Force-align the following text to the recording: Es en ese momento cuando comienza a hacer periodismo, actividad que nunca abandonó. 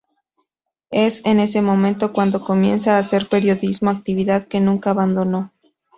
Es 0.89 1.23
en 1.27 1.39
ese 1.39 1.61
momento 1.61 2.11
cuando 2.11 2.43
comienza 2.43 2.95
a 2.95 2.97
hacer 2.97 3.29
periodismo, 3.29 3.91
actividad 3.91 4.47
que 4.47 4.59
nunca 4.59 4.89
abandonó. 4.89 5.51